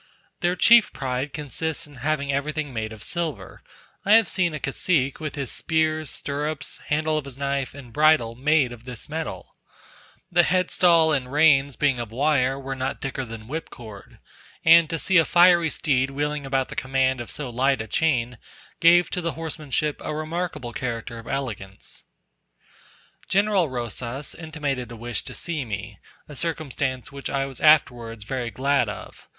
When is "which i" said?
27.11-27.45